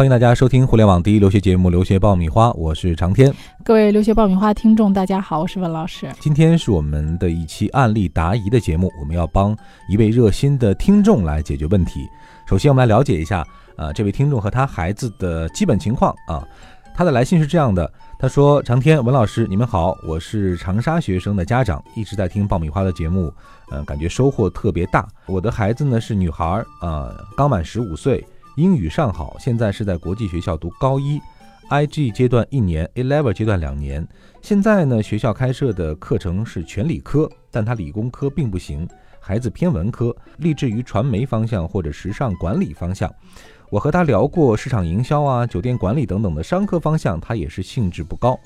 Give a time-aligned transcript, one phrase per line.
[0.00, 3.30] 欢迎大家收听互联网第一留学节目《留学爆米花》，我是长天。
[3.62, 6.10] 各位留学爆米花听众，大家好，我是文老师。
[6.18, 9.54] 今天是我们的一期案例答疑的节目，我们要帮
[9.90, 12.08] 一位热心的听众来解决问题。
[12.46, 13.46] 首先，我们来了解一下，
[13.76, 16.42] 呃，这位听众和他孩子的基本情况啊。
[16.94, 23.30] 他的来信是这样的，他说：“长天文老师，你们好，我是长沙学生的家长，一直在听爆米花的节目，
[23.70, 25.06] 嗯，感觉收获特别大。
[25.26, 28.26] 我的孩子呢是女孩，啊，刚满十五岁。”
[28.60, 31.18] 英语尚好，现在是在国际学校读高一
[31.70, 34.06] ，IG 阶段一年，A Level 阶段两年。
[34.42, 38.86] 现在呢，学校开设的课程是全理科，但他理工科并不行，
[39.18, 43.10] 孩子偏文科，立志于传媒方向或者时尚管理方向。
[43.70, 48.38] 我和他聊过市场营销啊、酒店管理等等的商科方向，他也是兴致不高。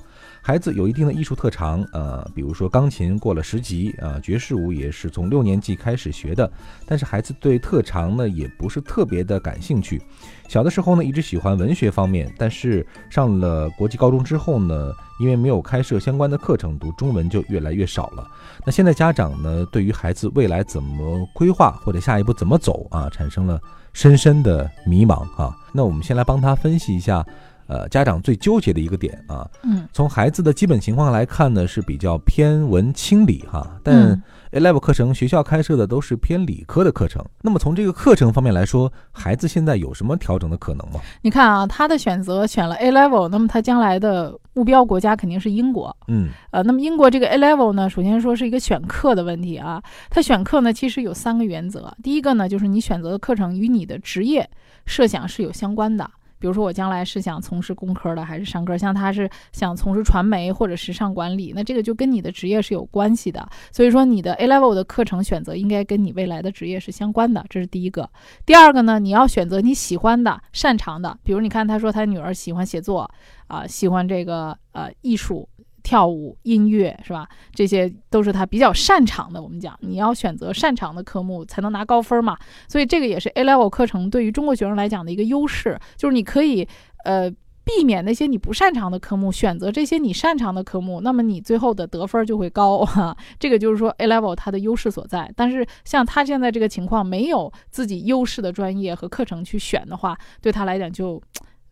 [0.45, 6.47] 孩子有一定的艺术特长，呃，比如说钢琴过了十级，啊，爵士舞也是从六年级开始学的。
[6.85, 9.99] 但是孩子对特长呢，也不是特别的感兴趣。
[10.47, 18.23] 小的时候呢，一直喜欢文学方面，但是上了国际高中之后呢，因为没有开设相关的课程，读中文就越来越少了。
[18.63, 23.59] 那现在家长呢，对于孩子未来怎么规划或者下一步怎么走啊，产生了
[23.93, 25.57] 深深的迷茫啊。
[25.73, 27.25] 那我们先来帮他分析一下。
[27.67, 37.25] 呃，家长最纠结的一个点啊，嗯，从孩子的基本情况来看呢，是比较偏文清理哈，但 A Level 课程学校开设的都是偏理科的课程。
[37.41, 41.01] 那么从这个课程方面来说，孩子现在有什么调整的可能吗？
[41.23, 54.47] 你看啊，他的选择选了 A Level，那么他将来的目标国家肯定是英国，嗯，呃，那么英国这个 A Level 呢，首先说是一个选课的问题啊，他选课呢其实有三个原则，第一个呢就是你选择的课程与你的职业
[54.85, 56.09] 设想是有相关的。
[56.45, 63.49] 比如说我将来是想从事工科的还是商科，像他是想从事传媒或者时尚管理，那这个就跟你的职业是有关系的。
[63.71, 68.07] 所以说你的 A level 的课程选择应该跟你未来的职业是相关的，这是第一个。
[68.45, 71.17] 第二个呢，你要选择你喜欢的、擅长的。
[71.23, 73.09] 比如你看他说他女儿喜欢写作
[73.47, 75.49] 啊，喜欢这个呃艺术。
[75.85, 77.29] 跳舞、音乐是吧？
[77.53, 79.39] 这些都是他比较擅长的。
[79.39, 82.35] 我们讲，你要选择擅长的科目才能拿高分嘛。
[82.67, 86.67] 所以这个也是 A level 课程对于中国学生来讲的一个优势，就是你可以
[87.03, 87.29] 呃
[87.63, 93.15] 避免那些你不擅长的科目，选择这些你擅长的科目，那么你最后的得分就会高哈。
[93.37, 95.31] 这个就是说 A level 它的优势所在。
[95.35, 101.21] 但是像他现在这个情况，没有自己优势的专业和课程去选的话，对他来讲就。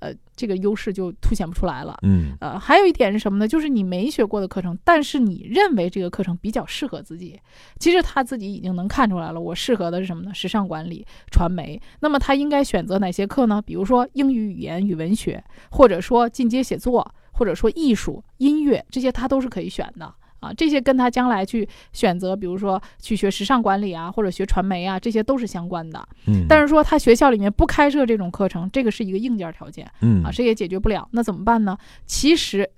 [0.03, 1.97] 呃，这个优势就凸显不出来了。
[2.01, 3.47] 嗯，呃，还有一点是什么呢？
[3.47, 7.39] 就是你没学过的课程，但是你认为这个课程比较适合自己，
[7.79, 9.39] 其实他自己已经能看出来了。
[9.39, 10.33] 我适合的是什么呢？
[10.33, 11.81] 时尚管理、传媒。
[12.01, 13.61] 那么他应该选择哪些课呢？
[13.61, 15.41] 比如说英语语言与文学，
[15.71, 20.13] 或者说进阶写作，或者说艺术、音乐，这些他都是可以选的。
[20.43, 26.05] 啊，这些跟他将来去选择，比如说去学时尚管理啊，或者学传媒啊，这些都是相关的。
[26.27, 29.89] 嗯，但是说他学校里面不开设这种课程，这个是一个硬件条件。
[30.01, 31.07] 嗯，啊，谁也解决不了。
[31.11, 31.77] 那怎么办呢？
[32.05, 32.69] 其实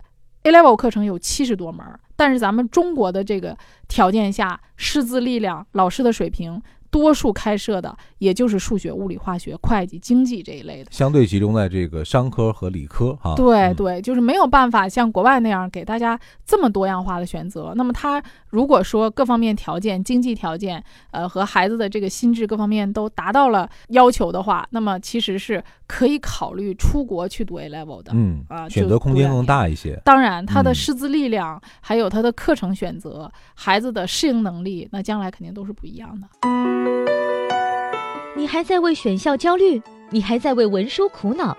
[0.43, 1.83] ，A level 课程有七十多门，
[2.15, 6.61] 但是咱们中国的这个条件下，师资力量、老师的水平。
[6.95, 13.35] 多数开设的也就是数学、物理、化学、会计、经济这一类的，相对集中在这个商科和理科哈。
[13.35, 17.73] 对对，就是没有办法像国外那样给大家这么多样化的选择。
[17.75, 28.13] 那么他如果说各方面条件、经济条件，呃，和孩子的这个心智各方面都达到了要求的话，那么其实是可以考虑出国去读 A level 的。
[28.15, 30.01] 嗯啊，选择空间更大一些。
[30.05, 36.84] 当然，他的师资力量还有他的课程选择，孩子的适应能力，那将来肯定都是不一样的。
[38.35, 39.81] 你还在为选校焦虑？
[40.11, 41.57] 你还在为文书苦恼？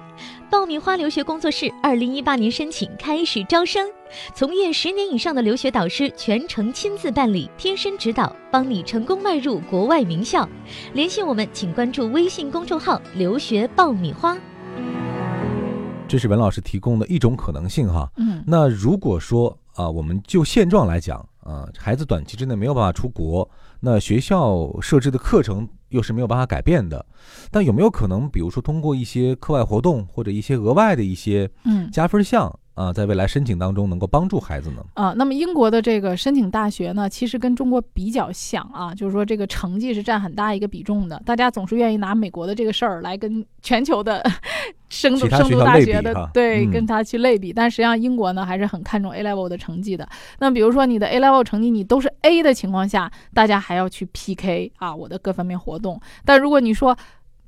[0.48, 3.90] 爆米花留学工作室二零一八年申请开始招生，
[4.34, 10.48] 从业十年以上的留学导师全程亲自办理，贴身指导，帮你成功迈入国外名校。
[10.94, 14.38] 联系我们，请关注微信公众号“留学爆米花”。
[16.06, 18.08] 这是文老师提供的一种可能性哈。
[18.16, 23.48] 嗯，那如果说啊，我们就现状来讲啊，孩子短期之内没有办法出国，
[23.80, 25.68] 那学校设置的课程。
[25.90, 27.06] 又是没有办法改变的，
[27.48, 32.52] 但有没有可能，比如说通过一些课外活动或者一些额外的一些嗯加分项？
[32.76, 34.84] 啊，在未来申请当中能够帮助孩子呢？
[34.94, 41.20] 啊，那么英国的这个申请大学呢，其实跟中国比较像啊，就是说这个成绩是占很大一个比重的。
[41.24, 44.22] 大家总是愿意拿美国的这个事儿来跟全球的
[44.90, 50.06] 升读升读大学的对跟他去类比，但实际上英国呢还是很看重 A level 的成绩的。
[50.38, 55.98] 那比如说你的 A level 成绩你都是 A 的情况下，大家还要去 PK 啊我的各方面活动。
[56.26, 56.94] 但如果你说，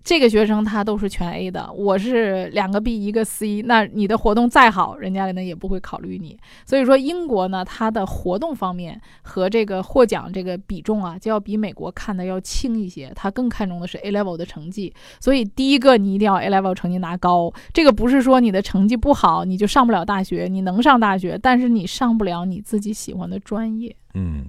[0.08, 6.34] 这个学生他都是全 A 的，我是两个 B 一个 C，那你的活动再好，人家呢也不会考虑你。
[6.64, 14.94] 所以说英国呢，它的活动方面和这个获奖这个比重啊，就要比美国看的要轻一些，他更看重的是 A level 的成绩。
[15.20, 23.94] 所以第一个你一定要 A level 成绩拿高，这个不是说你的成绩不好你就上不了大学，你能上大学，但是你上不了你自己喜欢的专业。
[24.14, 24.46] 嗯。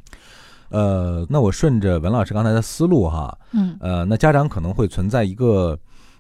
[0.69, 5.77] 呃，那我顺着文老师刚才的思路哈，嗯，呃，那家长可能会存在一个，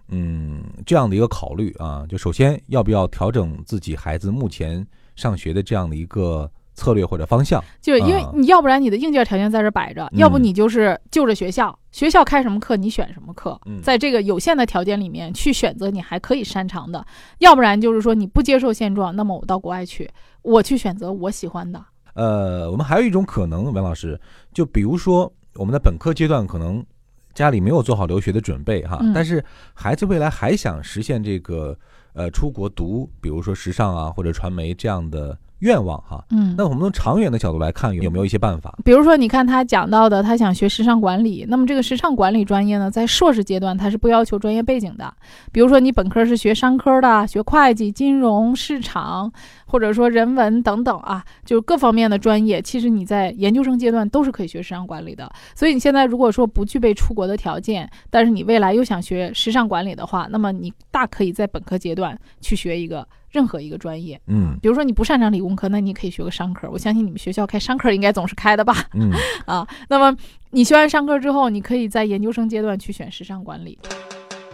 [0.09, 4.85] 嗯，这样的一个考虑啊，就首先要不要调整自己孩子目前
[5.15, 7.63] 上学的这样的一个策略或者方向？
[7.81, 17.05] 就是因为你要不然你的硬件条件在这摆着，要不你就是就着学校，学校开什么课你选什么课，在这个有限的条件里面去选择你还可以擅长的，
[17.39, 20.09] 要不然就是说你不接受现状，那么我到国外去，
[20.41, 21.83] 我去选择我喜欢的。
[22.19, 24.19] 呃，我们还有一种可能，文老师，
[24.53, 26.85] 就比如说我们的本科阶段可能
[27.33, 29.41] 家里没有做好留学的准备哈，但是
[29.73, 31.77] 孩子未来还想实现这个
[32.13, 35.37] 呃出国读，比如说时尚啊或者传媒这样的。
[35.59, 38.73] 愿望哈，嗯，那我们从长远的角度来看，有没有一些办法？
[38.85, 45.13] 比如说，你看他讲到的，他想学时尚管理，那么这个时尚管理专业呢，在硕士阶段他是不要求专业背景的。
[45.51, 49.29] 比如说，你本科是学商科的，学会计、金融、市场，
[49.69, 55.31] 或者说人文等等啊，就是各方面的专业，其实你在研究生阶段都是可以学时尚管理的。
[55.55, 63.07] 所以你现在如果说不具备出国的条件，但是你未来又想学时尚管理的话，那么你大可以在本科阶段去学一个。
[63.31, 66.67] 任何一个专业，嗯，比如说你不擅长理工科，那你可以学个商科。
[66.71, 68.73] 我相信你们学校开商科应该总是开的吧？
[68.95, 69.11] 嗯，
[69.45, 70.17] 啊，那么
[70.49, 73.77] 你学完商科之后，你可以在研究生阶段去选时尚管理。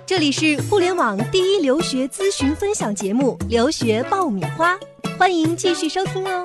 [0.05, 4.73] 这里是互联网第一留学咨询分享节目《留学爆米花》，
[5.17, 6.43] 欢迎继续收听哦。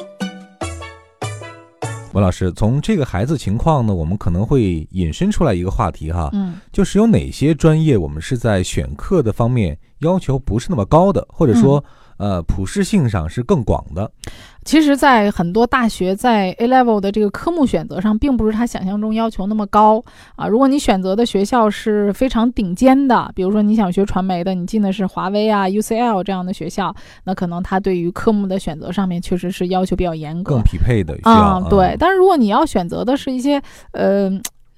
[2.12, 11.84] 文老师，从这个孩子情况呢，我们可能会引申出来一个话题哈，嗯，就是有哪些专业我们是在选课的方面要求不是那么高的，或者说。
[12.20, 14.10] 呃，普适性上是更广的。
[14.62, 20.04] 其实，在很多大学在 A level 的这个科目选择上，并不是他想象中要求那么高
[20.36, 20.46] 啊。
[20.46, 26.94] 如果你选择的学校是非常顶尖的，比如说你想学传媒的，你进的是华为啊、UCL 这样的学校，
[27.24, 31.58] 那可能他对于科目的选择上面确实是要求比较严格，更匹配的啊。
[31.70, 33.62] 对，但是如果你要选择的是一些
[33.92, 34.30] 呃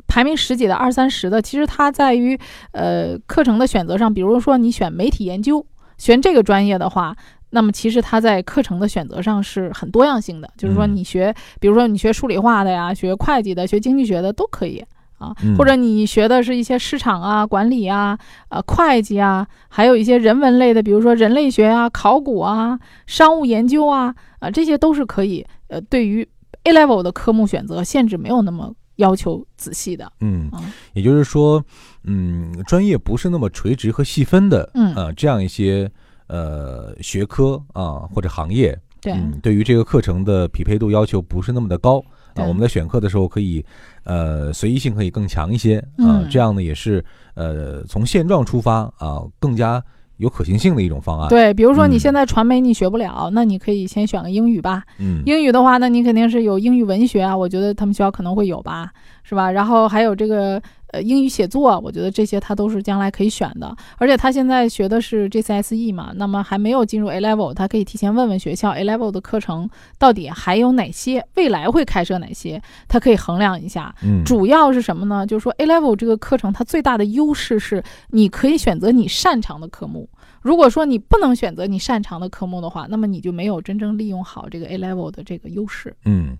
[0.07, 2.39] 排名十几的、二三十的，其实它在于
[2.71, 5.67] 呃课程的选择上，比如说你选媒体研究。
[6.03, 7.15] 选这个专业的话，
[7.51, 10.51] 那么其实它在课程的选择上是很多样性的。
[10.57, 14.85] 就是说，你学，比如说你学数理化的呀，学会计的，学经济学的都可以
[15.19, 15.33] 啊。
[15.57, 18.19] 或者你学的是一些市场啊、管理啊、
[18.49, 22.77] 呃会计啊，还有一些人文类的，比如说人类学啊、考古啊、
[23.07, 25.47] 商务研究啊，啊这些都是可以。
[25.69, 26.29] 呃，对于
[26.65, 30.11] A level 的科目选择限制没有那么要求仔细的。
[30.21, 30.51] 嗯，
[30.95, 31.63] 也就是说。
[32.05, 35.89] 嗯，专业不是那么垂直和细分的，嗯，呃，这样一些
[36.27, 42.05] 呃学科啊或者行业，对，对于这个课程的匹配度要求不是那么的高
[42.35, 42.43] 啊。
[42.43, 43.65] 我们在选课的时候可以，
[44.03, 46.27] 呃，随意性可以更强一些啊。
[46.29, 47.05] 这样呢也是
[47.35, 49.81] 呃从现状出发啊，更加
[50.19, 51.29] 有可行性的一种方案。
[51.29, 54.83] 对，比如说你现在传媒你学不了，那你可以先选个英语吧。
[54.99, 58.91] 嗯，英语的话，那你肯定是有英语文学啊，我觉得他们学校可能会有吧，
[59.23, 59.51] 是吧？
[59.51, 60.63] 然后还有这个。
[60.93, 63.75] 呃，英语写作，我觉得这些他都是将来可以选的。
[63.97, 69.69] 而且他现在学的是 GCSE 嘛，那么还没有进入 A Level，他可以提前问问学校 A Level 的课程
[69.99, 73.95] 到底还有哪些，未来会开设哪些，他可以衡量一下。
[74.05, 75.27] 嗯，主要是什么呢？
[75.27, 80.07] 就是说 A Level 这个课程它最大的优势是你可以选择你擅长的科目。
[80.43, 85.97] 如果说你不能选择你擅长的科目的话，那么你就没有真正利用好这个 A Level 的这个优势。
[86.05, 86.37] 嗯，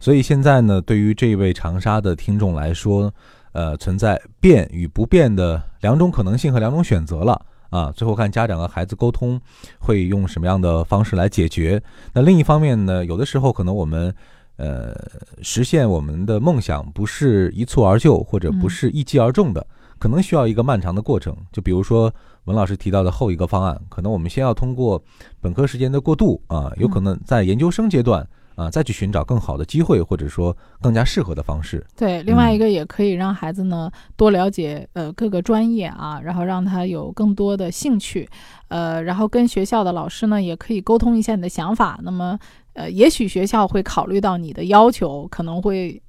[0.00, 3.14] 所以现在呢，对于这位长沙的听众来说。
[3.52, 7.40] 呃，存在变与不变的两种可能性和两种选择了
[7.70, 7.92] 啊。
[7.92, 9.40] 最后看家长和孩子沟通
[9.78, 11.82] 会用什么样的方式来解决。
[12.14, 14.14] 那另一方面呢，有的时候可能我们
[14.56, 14.94] 呃
[15.42, 19.66] 实现我们的梦想不是一蹴而就，或者不是一击而中的，
[19.98, 21.36] 可能需要一个漫长的过程。
[21.52, 22.12] 就比如说
[22.44, 25.02] 文老师提到的后一个方案，可能我们先要通过
[25.40, 28.26] 本科时间的过渡啊，有可能在研究生阶段。
[28.62, 31.84] 啊，再去寻找更好的机会，或者说更加适合的方式。
[31.96, 38.28] 对，另外一个也可以让孩子呢多了解呃各个专业啊，然后让他有更多的兴趣，
[38.68, 41.98] 呃，然后跟学校的老师呢也可以沟通一下你的想法。
[42.02, 42.38] 那么
[42.74, 46.00] 呃，也许学校会考虑到你的要求，可能会。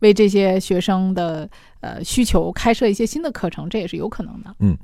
[0.00, 1.48] 为这些学生的
[1.80, 4.54] 呃需求开设一些新的课程，这也是有可能的。
[4.58, 4.76] 嗯，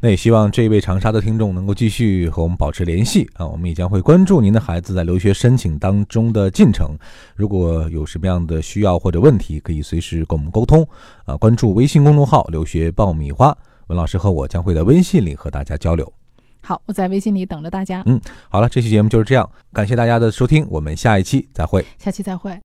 [0.00, 6.96] 那也希望这位长沙的听众能够继续和我们保持联系啊，我们也将会关注您的孩子在留学申请当中的进程。
[7.34, 10.86] 如果有什么样的需要或者问题，可以随时跟我们沟通
[11.24, 11.36] 啊。
[11.36, 13.56] 关注微信公众号“留学爆米花”，
[13.88, 16.12] 文老师和我将会在微信里和大家交流。
[16.60, 18.02] 好，我在微信里等着大家。
[18.06, 21.84] 嗯好了，这期节目就是这样，感谢大家的收听，我们下一期再会。
[21.96, 22.52] 下期再会。